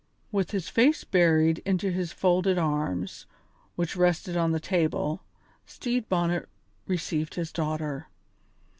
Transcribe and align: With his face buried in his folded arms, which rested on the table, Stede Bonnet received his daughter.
With 0.31 0.49
his 0.49 0.67
face 0.67 1.03
buried 1.03 1.59
in 1.59 1.77
his 1.77 2.11
folded 2.11 2.57
arms, 2.57 3.27
which 3.75 3.95
rested 3.95 4.35
on 4.35 4.51
the 4.51 4.59
table, 4.59 5.21
Stede 5.67 6.09
Bonnet 6.09 6.49
received 6.87 7.35
his 7.35 7.51
daughter. 7.51 8.07